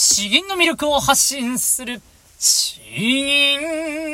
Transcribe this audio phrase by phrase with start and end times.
[0.00, 2.00] 詩吟の魅力を発信する、
[2.38, 4.07] 詩吟。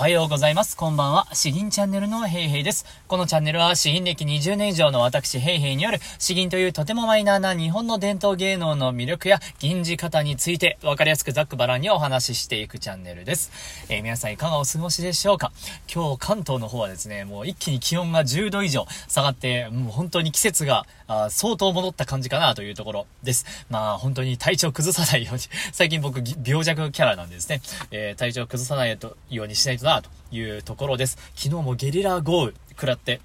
[0.00, 0.78] はようございます。
[0.78, 1.26] こんばんは。
[1.34, 2.86] 詩吟チャンネルのヘイヘイです。
[3.06, 13.52] このチャンネルは詩吟歴20年以上の私ヘイヘイによる詩吟というとてもマイナーな日本の伝統芸能の魅力や吟じ方についてわかりやすくざっくばらんにお話ししていくチャンネルです。
[13.90, 15.52] えー、皆さんいかがお過ごしでしょうか？
[15.94, 23.44] 今日関東の方はですね、もう一気に気温が10度以上下がって、もう本当に季節があ相当戻った感じかなというところです。
[23.68, 25.42] まあ本当に体調崩さないように
[25.72, 27.60] 最近僕病弱キャラなんですね。
[27.90, 31.18] えー、体調崩さないようにしないとなというところです。
[31.34, 33.20] 昨日もゲリラ豪雨食らって、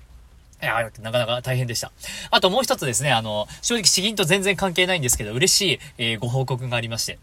[0.61, 1.91] いや、なかなか大変でした。
[2.31, 7.19] あともう一つですね、あの、正直詩吟と全然関係ないんですけど、嬉しい、えー、ご報告がありまして。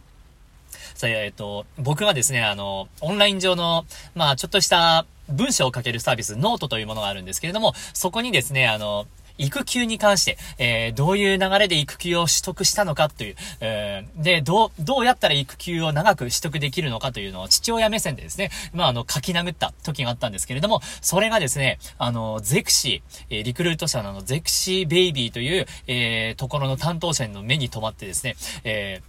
[0.94, 9.06] さあ、えっ、ー、と、僕がですね、あの、オンライン上の、まあ、ちょっとした文章を書けるサービス、ノートというものがあるんですけれども、そこにですね、あの、
[9.38, 29.02] 育休に関して、えー、どういう流れで育休を取得したのかという、えー、で、どう、どうやったら育休を長く取得できるのかというのを父親目線でですね、まあ、あの、書き殴った時があったんですけれども、それがですね、あの、ゼクシー、え、リクルート社のゼクシィ Baby という、えー、ところの担当者の目に留まってですね、え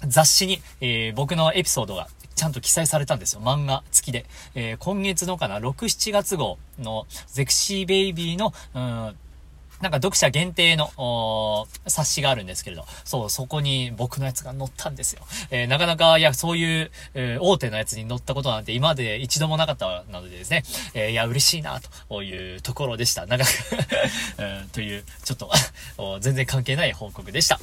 [0.00, 2.08] ー、雑誌に、えー、僕のエピソードが
[2.38, 3.40] ちゃんと記載されたんですよ。
[3.42, 4.24] 漫画付きで。
[4.54, 9.16] えー、今月のかな、6、7月号のゼクシーベイビーの、うん
[9.80, 15.22] なんか読者限定の、冊子があるんですけれど、そう、そこに僕のやつが載ったんですよ。
[15.50, 23.26] えー、なかなか、いや、そういう、えー、大手のやつに載ったことなんて今まで一度もなかったのでですね、えー、いや、嬉しいな、というところでした。
[23.26, 23.44] なんか
[24.38, 25.50] うん、という、ちょっと
[26.20, 27.60] 全然関係ない報告でした。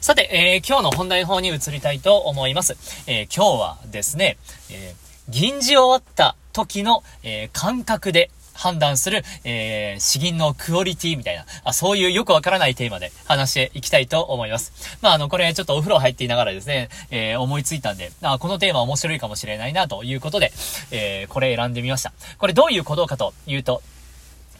[0.00, 2.76] さて、えー、今日の本題の方に移りたいと思います。
[3.06, 4.36] えー、今日はですね、
[4.70, 14.72] えー、銀次終わった時の、え感覚で判断する、えー、詩吟のクオリティみたいな、あそういうよくわからないテーマで話していきたいと思います。
[15.02, 20.52] まあ、あの、これちょっとお風呂入っていながらですね、えー、思いついたんで、あこのテーマ面白いかもしれないなということで、
[20.90, 22.12] えー、これ選んでみました。
[22.38, 23.82] これどういうことかというと、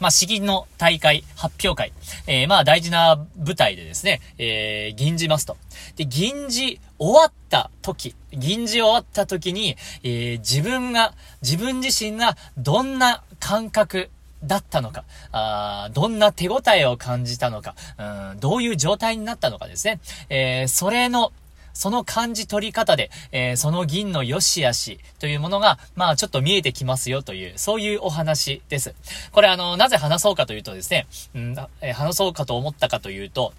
[0.01, 1.93] まあ、詩吟の大会、発表会、
[2.27, 5.57] えー、まあ、大事な舞台でですね、えー、銀じますと。
[5.97, 14.11] で、銀じ終わった時、銀じ終わった時に、えー、自分が、自分自身がどんな感覚
[14.43, 17.75] だったのか、あどんな手応えを感じたのか、
[18.33, 20.01] うん、どういう状態になったのかですね。
[20.29, 21.33] えー、それの
[21.75, 28.95] その感じ取り方で、えー、その銀の良し悪しというものが、まあちょっと見えてきますよという、そういうお話です。
[29.33, 33.53] これあの、なぜ話そうかというとですね、うん、え、話そうかと思ったかというと、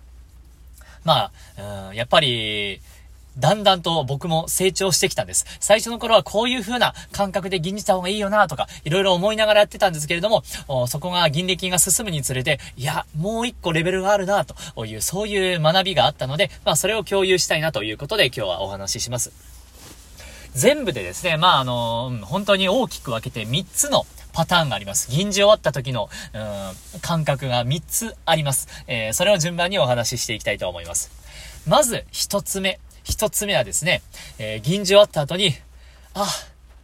[1.03, 2.81] まあ、うん、やっぱり、
[3.37, 5.45] だんだんと僕も成長してきたんです。
[5.59, 10.43] 最初の頃はこういう風な感覚で銀じた方がいいよなとか、いろいろ思いながらやってたんですけれども、
[10.87, 19.31] そこが銀歴が進むにつれて、いや、もう一個レベルがあるなという、そういう学びがあったので、まあそれを共有したいなということで今日はお話しします。
[20.53, 25.11] 全部でですね、まああの、本当に大きく分けて3つのパターンがあります。
[25.11, 28.67] 銀じ終わった時の、うん、感覚が3つあります。
[28.87, 31.11] えー、それを順番にお話ししていきたいと思います。
[31.67, 32.79] まず、1つ目。
[33.05, 34.01] 一つ目はですね、
[34.39, 35.53] えー、銀じ終わった後に、
[36.13, 36.27] あ、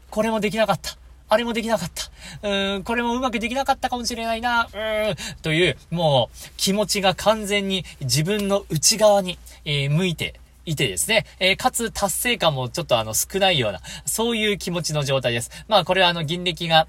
[0.09, 0.96] これもできなかった。
[1.28, 2.48] あれもできなかった。
[2.48, 4.68] うーん、これもうまくできなかったかもしれないな。
[4.72, 15.50] うーん、という、もう、気持ちが完全に自分の内側に、えー、向いて、いてですね、えー、かつ達成感もちょっとあの少ないような、そういう気持ちの状態です。
[15.68, 16.88] まあこれはあの銀歴が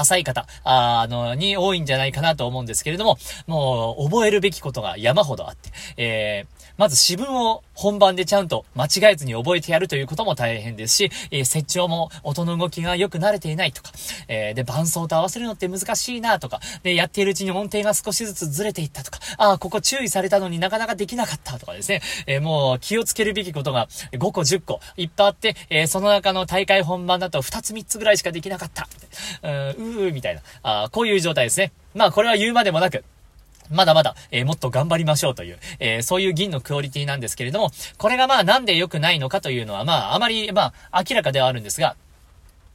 [0.00, 13.92] 浅い方、あの、に多いんじゃないかなと思うんですけれども、もう、覚えるべきことが山ほどあって、えー、まず詩文を本番でちゃんと間違えずに覚えてやるということも大変ですし、えー、説調も音の動きがよく慣れていないとか、
[14.28, 28.88] えー、で、伴奏と合わせるのって難しいなとか、で、やっているうちに音程が少しずつずれていったとか、ああ、ここ注意されたのになかなかできなかったとかですね、えー、もう気をつけるべきことが5個10個いっぱいあって、えー、その中の大会本番だと2つ3つぐらいしかできなかった。
[29.42, 31.72] うー、みたいな、あこういう状態ですね。
[31.94, 33.04] まあ、これは言うまでもなく、
[33.70, 41.96] まだまだ、えー、もっと頑張りましょうという、えー、そういう銀のクオリティなんですけれども、これがまあなんで良くないのかというのはまああまりまあ明らかではあるんですが、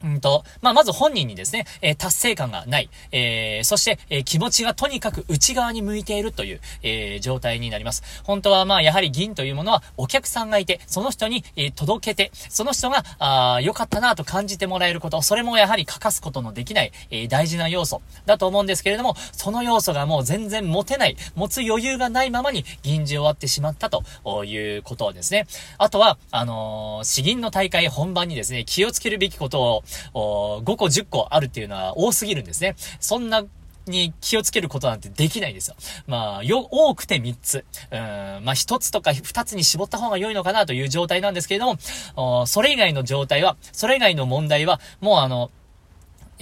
[0.04, 8.02] うんと、まあ、まず本人にですね、えー、達成感がない、えー、そして、えー、気持ちがとにかく内側に向いているという、え状態になります。
[8.24, 25.46] 本当はまあ、やはり銀というものはお客さんがいて、その人に、え届けて、その人が、ああ良かったなと感じてもらえること、それもやはり欠かすことのできない、え大事な要素だと思うんですけれども、その要素がもう全然持てない、持つ余裕がないままに銀じ終わってしまったということですね。
[25.78, 29.84] あとは、あのー、詩吟の大会本番にですね、気をつけるべきことを
[30.14, 32.76] 5個10個あるっていうのは多すぎるんですね。
[33.00, 33.44] そんな
[33.86, 35.76] に気をつけることなんてできないんですよ。
[36.06, 37.64] まあ、よ、多くて3つ。
[37.90, 41.76] うん、まあ1つとか2つに絞った方が良いのかなという状態なんですけれど
[42.14, 45.50] も、それ以外の状態は、それ以外の問題は、もうあの、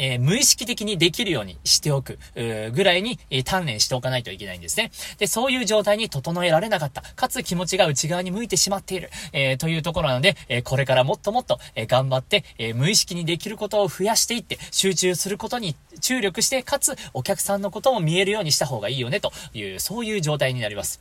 [0.00, 4.90] えー、無意識的にできるようにしておく、ぐらいに、えー、鍛錬しておかないといけないんですね。
[5.18, 7.02] で、そういう状態に整えられなかった。
[7.02, 21.00] かつ気持ちが内側に向いてしまっている、えー、というところなので、えこれからもっともっと、え頑張って、え無意識にできることを増やしていって、集中することに注力して、かつお客さんのことも見えるようにした方がいいよね、という、そういう状態になります。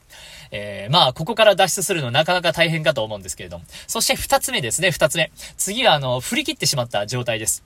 [0.51, 3.66] えまあ、ここから脱出するのなかなか大変かと思うんですけれども。
[3.88, 5.31] そして二つ目ですね、二つ目。
[5.57, 7.63] 次は、あの、振り切ってしまった状態です。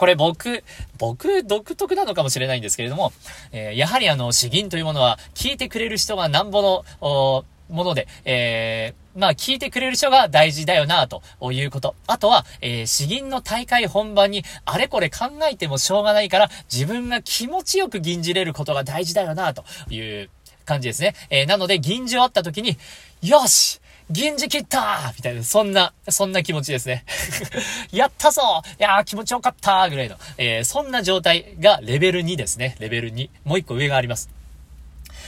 [0.00, 0.64] これ僕、
[0.96, 3.12] 僕独特なのかもしれないんですけれども、
[3.52, 11.20] えー、やはりあの、詩吟というものは、聞いてくれる人がなんぼの、おもので、えー、まあ、聞いてくれる人が大事だよな、と
[11.52, 11.94] いうこと。
[12.06, 20.30] あとは、えー、詩吟の大会本番に、あれこれ考えてもしょうがないから、自分が気持ちよく吟じれることが大事だよな、という
[20.64, 21.14] 感じですね。
[21.28, 22.78] えー、なので、吟じ終わった時に、
[23.20, 23.79] よし
[24.10, 27.04] 銀次切ったみたいな、そんな、そんな気持ちですね。
[27.92, 28.42] やったぞ
[28.78, 32.76] いやー気持ちよかったぐらいの、えー、そんな状態がレベル2ですね。
[32.80, 33.30] レベル2。
[33.44, 34.28] もう一個上があります。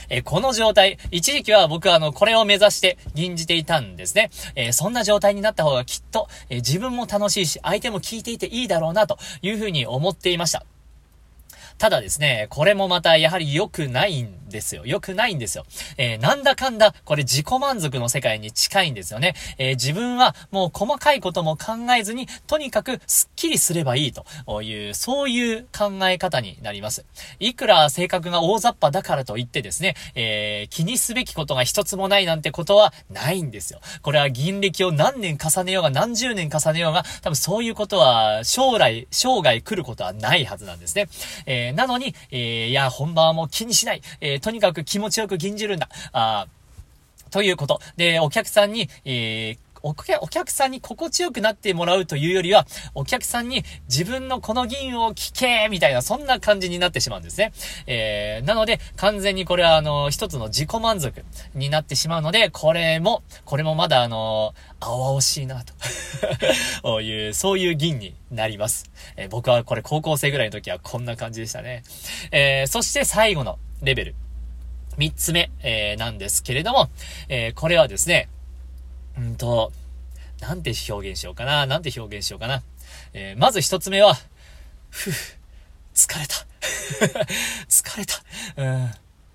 [0.08, 4.30] えー、この状態、一時期は僕はあの、これを目指して吟じていたんですね。
[4.56, 10.64] えー、そんな状態になった方がきっと、え自分も楽しいし、相手も聞いていていいだろうな、というふうに思っていました。
[11.78, 14.82] ただですね、これもまたやはり良くないんですよ。
[14.86, 15.64] 良くないんですよ。
[15.96, 19.34] えー、なんだかんだ、これ自己満足の世界に近いんですよね。
[19.58, 27.04] えー、自分はもう細かいことも考えずに、とにかくスッキリすればいいという、そういう考え方になります。
[27.40, 33.80] いくら性格が大雑把だからといってですね、えー、気にすべきことが一つもないなんてことはないんですよ。
[34.02, 41.08] これは銀歴を何年重ねようが何十年重ねようが、多分そういうことは将来、生涯来ることはないはずなんですね。
[41.46, 44.02] えー、なのに、えー、いや、本番はもう気にしない。
[44.20, 45.88] えー、とにかく気持ちよく吟じるんだ。
[46.12, 46.46] あ
[47.30, 47.80] ということ。
[47.96, 49.94] で、お客さんに、えー、お
[50.28, 57.52] 客さんに心地よくなってもらうというよりは、お客さんに自分のこの銀を聞けみたいな、そんな感じになってしまうんですね。
[57.86, 61.24] えー、なので、完全にこれはあの、一つの自己満足
[61.54, 65.64] になってしまうので、これも、これもまだあの、青々しいな
[66.82, 68.90] と いう、そういう銀になります。
[69.16, 71.82] えー、僕はこれ高校生ぐらいの時はこんな感じでしたね。
[72.30, 74.14] えー、そして最後のレベル。
[74.96, 76.90] 三つ目、えー、なんですけれども、
[77.28, 78.28] えー、これはですね、
[79.18, 79.72] うんと、
[80.40, 82.62] なんて表現しようかな、なんて表現しようかな。
[83.14, 84.14] えー、まず一つ目は、
[84.90, 85.36] ふぅ、
[85.94, 86.46] 疲れた。
[87.68, 88.22] 疲れた。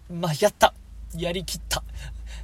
[0.10, 0.22] うん。
[0.22, 0.74] まあ、やった。
[1.16, 1.84] やりきった。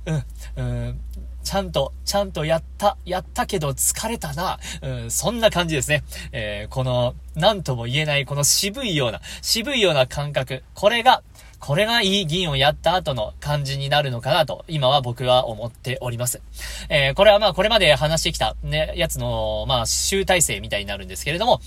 [0.05, 0.25] うん。
[0.55, 1.01] うん。
[1.43, 4.59] ちゃんと、ちゃんとやった、やったけど疲れたな。
[4.81, 6.03] うん、そんな感じですね。
[6.31, 10.63] えー、この、なんとも言えない、この渋いような、渋いような感覚。
[10.73, 11.21] これが、
[11.65, 16.41] これがいい議員をやった後の感じになるのかなと、今は僕は思っております。
[16.89, 21.61] えー、これはまあこれまで話してきたね、やつの、まあ集大成みたいになるんですけれども、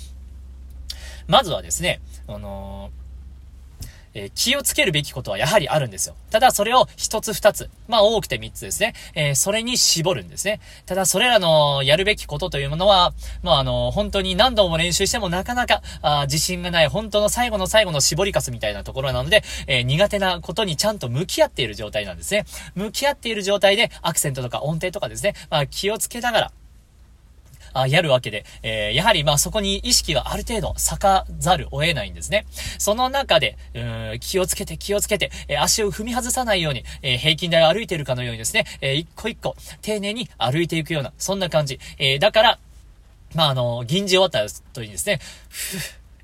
[1.29, 3.06] まずはですね、あのー
[4.17, 6.15] えー、気をつけるべきことはやはりあるんですよ。
[6.31, 8.95] ただそれを一つ二つ、まあ多くて三つですね。
[9.15, 10.59] えー、それに絞るんですね。
[10.87, 22.47] ただそれらのやるべきことというものは、まああの、本当に何度も練習してもなかなか、あ自信がない本当の最後の最後の絞りかすみたいなところなので、えー、苦手なことにちゃんと向き合っている状態なんですね。
[22.75, 26.53] 向き合っている状態でアクセントとか音程とかですね、まあ気をつけながら、
[27.81, 32.47] あやるわけで、えー、やはりまあそこに意識がある程度咲かざるを得ないんですね。
[32.79, 41.79] その中で、うん気をつけて気をつけて、えー、足を踏み外さないように、えー、平均台を歩いてるかのようにですね、えー、一個一個丁寧に歩いていくような、そんな感じ。
[41.99, 42.59] え、だから、
[43.35, 45.81] まああの、銀次終わった後にですね、ふぅ、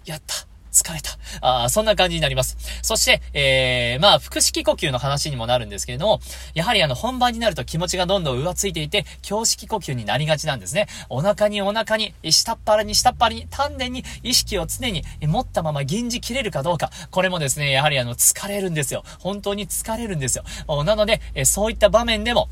[0.06, 0.51] やった。
[0.72, 1.10] 疲れた。
[1.40, 2.56] あそんな感じになります。
[2.82, 6.20] そして、えー、まあ、腹式呼吸の話にもなるんですけれども、
[6.54, 10.86] やはりあの、本番になると気持ちがどんどん浮ついていて、胸式呼吸になりがちなんですね。
[11.08, 16.90] お腹にお腹に、下っ腹に下っ腹に、丹田に意識を常に持ったまま銀じ切れるかどうか。
[17.10, 19.04] これもですね、やはりあの、疲れるんですよ。
[19.18, 20.44] 本当に疲れるんですよ。
[20.84, 22.48] なので、えそういった場面でも、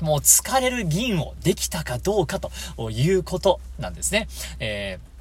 [0.00, 2.50] もう疲れる銀をできたかどうかと
[2.90, 4.28] いうことなんですね。
[4.58, 5.15] えー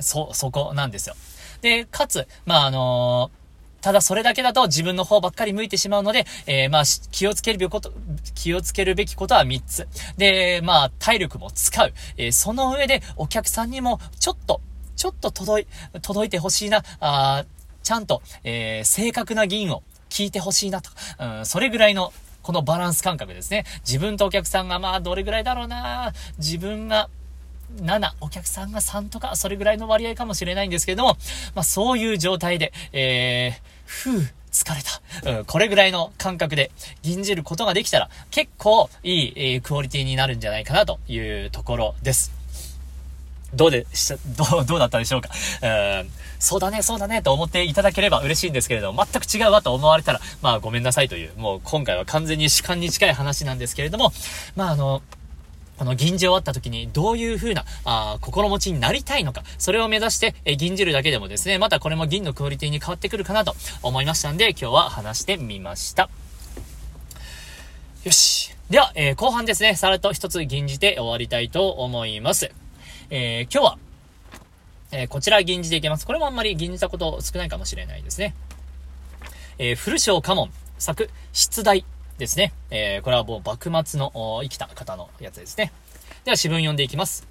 [0.00, 1.14] そ、そこなんですよ。
[1.60, 3.38] で、かつ、まあ、あのー
[3.80, 7.92] ただそれだけだと自分の方ばっかり向いてしまうので、えー、まあ、気をつけるべきこと、
[8.34, 9.88] 気をつけるべきことは3つ。
[10.16, 11.92] で、まあ、体力も使う。
[12.16, 14.60] えー、その上でお客さんにもちょっと、
[14.96, 15.66] ちょっと届い、
[16.02, 17.44] 届いてほしいな、あ
[17.82, 20.90] ちゃんと、えー、正確な議員を聞いてほしいなと。
[21.20, 22.12] うん、それぐらいの、
[22.42, 23.64] このバランス感覚ですね。
[23.86, 27.10] 自分とお客さんがまあどれぐらいだろうな自分が
[27.80, 31.16] 7、お客さんが3とか、それぐらいの割合かもしれないんですけれども、
[31.54, 34.82] まあそういう状態で、えー、ふう、疲れ
[35.22, 35.38] た。
[35.38, 36.70] うん、これぐらいの感覚で
[37.02, 42.32] 吟じることができたら、結構いい、えー、クオリティになるんじゃないかなというところです。
[43.54, 45.30] どうでした、どう、どうだったでしょうか？
[45.62, 45.66] う
[46.04, 54.12] ん、そうだね、そうだね、と思っていただければ嬉しいんですけれども、全く違うわと思われたら、まあごめんなさいという、もう今回は完全に主観に近い話なんですけれども、
[54.54, 55.02] まああの、
[55.78, 66.10] この銀じ終わった時にどういう風な、あ心持ちになりたいのか、それを目指して、え銀じるだけでもですね、またこれも銀のクオリティに変わってくるかなと思いましたんで、今日は話してみました。
[68.04, 68.54] よし。
[68.70, 72.50] では、えー、後半ですね、さらっと一つ銀じて終わりたいと思います。
[73.10, 73.78] えー、今日は、
[74.90, 76.06] え、こちら銀じていきます。
[76.06, 78.34] これもあんまり銀じたこと少ないかもしれないですね。
[79.58, 81.84] えー、古章家紋、作、出題
[82.18, 82.52] ですね。
[82.70, 85.72] えー、これはもう幕末の生きた方のやつですね。
[86.24, 87.26] では、詩文読んでいきます。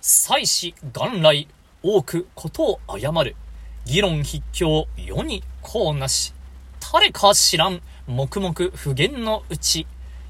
[0.00, 1.48] 祭祀元来、
[1.82, 3.34] 多くことを誤る。
[3.84, 6.32] 議論筆教、世にこうなし。
[6.92, 9.88] 誰か知らん、黙々不言のうち。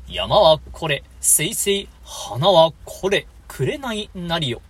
[0.08, 4.62] 山はこれ、せいせい、花はこれ、くれないなりよ。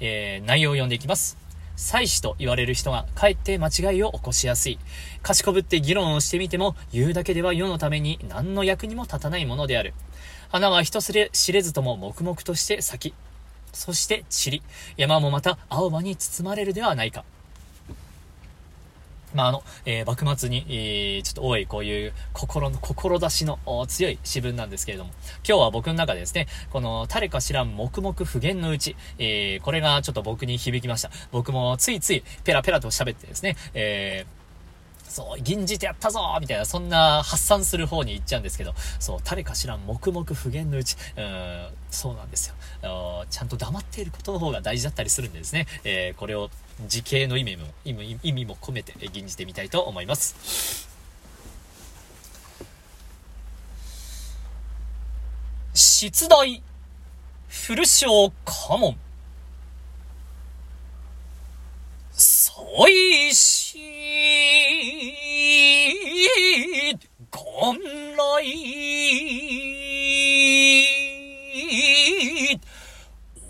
[0.00, 1.36] えー、内容を読んでいきます。
[1.78, 4.80] 祭司と言われる人がかえって間違いを起こしやすい。
[5.22, 9.94] 賢ぶって議論をしてみても、言うだけでは世のために何の役にも立たないものである。
[10.50, 13.14] 花は人すれ知れずとも黙々として咲き、
[13.72, 14.62] そして散り、
[14.96, 17.24] 山もまた青葉に包まれるではないか。
[19.34, 23.58] まあ、あの、えー、幕末に、えー、ちょっと多いこういう心の、志の
[23.88, 25.10] 強い詩文なんですけれども、
[25.46, 31.10] 今日は僕の中でですね、この誰か知らん黙々不言のうち、えー、これがちょっと僕に響きました。
[31.30, 34.37] 僕もついついペラペラと喋ってですね、えー
[35.08, 42.54] そう、銀じてやったぞみたいな、そんな発散する方に行っちゃうんですけど、そう、誰か知らん黙々不言のうち、うん、そうなんですよ。
[43.30, 46.50] ちゃんと黙っていることの方が大事だったりするんでですね、えー、これを
[46.86, 50.88] 時系の意味も、意味意味も込めて吟じてみたいと思います。
[55.74, 56.62] 出題、
[57.48, 58.96] 古章家紋。
[62.12, 63.57] 最し、
[67.30, 67.78] 元
[68.16, 68.20] 来、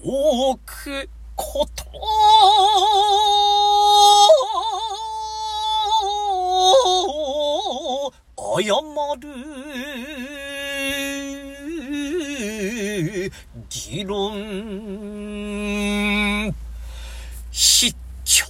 [0.02, 1.84] 多くこと
[8.60, 8.74] 謝
[9.20, 9.28] る。
[13.68, 14.32] 議論
[17.50, 17.94] 必
[18.24, 18.44] 教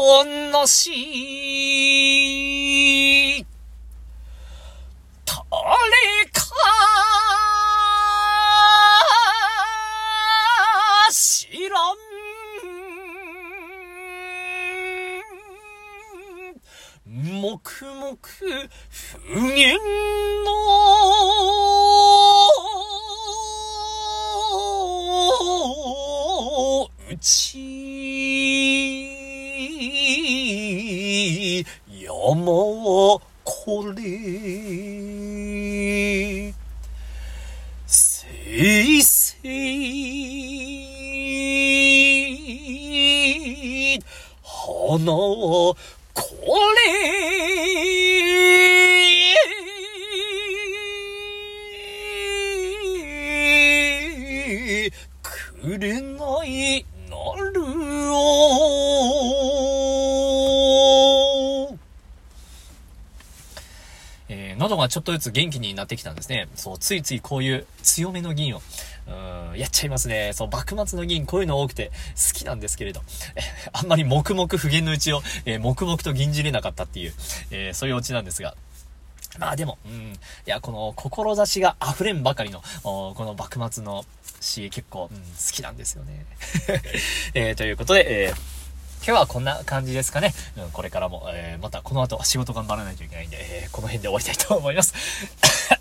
[0.00, 1.57] おんのしい
[31.88, 34.02] 山はこれ
[37.86, 39.48] せいせい
[44.42, 45.76] 花は
[46.14, 46.24] こ
[46.86, 46.88] れ
[55.22, 57.16] くれないな
[57.52, 57.60] る
[58.10, 59.28] お
[64.30, 66.48] えー、喉がちょっとずつ元気になってきたんですね。
[66.56, 68.62] そう、ついついこういう強めの銀を、
[69.06, 70.32] うん、やっちゃいますね。
[70.34, 73.00] そう、幕末の銀、こういうの多くて好きなんですけれど、
[73.36, 73.40] え
[73.72, 77.14] あんまり黙々不言のうちを、えー、黙々と銀じれなかったっていう、
[77.50, 78.54] えー、そういうオチなんですが、
[79.38, 79.92] まあでも、うん。
[79.92, 84.04] いや、この、志が溢れんばかりの、この幕末の
[84.40, 86.26] 詩、結構、うん、好きなんですよね。
[87.34, 88.57] えー、ということで、えー、
[88.98, 90.34] 今日はこんな感じですかね。
[90.56, 94.94] うん、これからも、えー、またこの後仕事頑張らないといけないんで、えー、この辺で終わりたいと思います。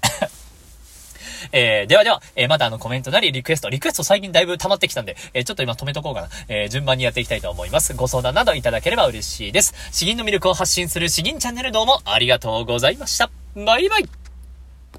[1.52, 6.30] えー、ではでは、えー、またあのコメントなりリクエスト、リクエスト最近だいぶ溜まってきたんで、えー、ちょっと今止めとこうかな。
[6.50, 7.94] えー、順番にやっていきたいと思います。
[7.94, 9.74] ご相談などいただければ嬉しいです。
[9.92, 13.30] 詩吟の魅力を発信する詩吟チャンネルどうもありがとうございました。
[13.56, 14.27] バイバイ